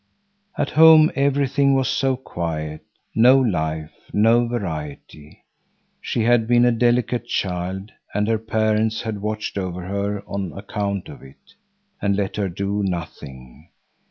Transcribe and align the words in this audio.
At 0.57 0.71
home 0.71 1.11
everything 1.13 1.75
was 1.75 1.87
so 1.87 2.15
quiet; 2.17 2.81
no 3.13 3.37
life, 3.37 3.91
no 4.11 4.47
variety. 4.47 5.45
She 6.01 6.23
had 6.23 6.47
been 6.47 6.65
a 6.65 6.71
delicate 6.71 7.27
child, 7.27 7.91
and 8.11 8.27
her 8.27 8.39
parents 8.39 9.03
had 9.03 9.21
watched 9.21 9.59
over 9.59 9.83
her 9.85 10.23
on 10.27 10.53
account 10.57 11.07
of 11.07 11.21
it, 11.21 11.53
and 12.01 12.15
let 12.15 12.37
her 12.37 12.49
do 12.49 12.81
nothing. 12.81 13.69